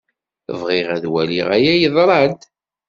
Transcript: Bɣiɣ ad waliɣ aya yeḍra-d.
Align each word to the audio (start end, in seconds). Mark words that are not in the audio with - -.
Bɣiɣ 0.59 0.87
ad 0.95 1.05
waliɣ 1.13 1.47
aya 1.57 1.73
yeḍra-d. 1.75 2.41